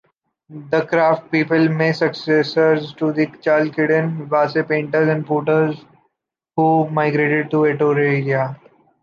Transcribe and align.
The 0.49 0.81
craftspeople 0.81 1.75
may 1.77 1.91
be 1.91 1.93
successors 1.93 2.91
to 2.95 3.11
the 3.13 3.27
Chalkidian 3.27 4.27
vase 4.27 4.57
painters 4.67 5.07
and 5.07 5.27
potters 5.27 5.85
who 6.55 6.89
migrated 6.89 7.51
to 7.51 7.65
Etruria. 7.67 8.59